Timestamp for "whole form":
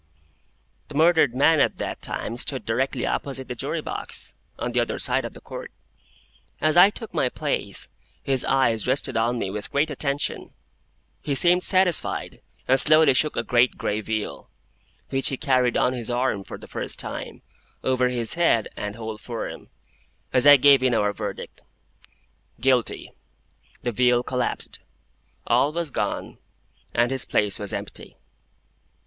18.95-19.69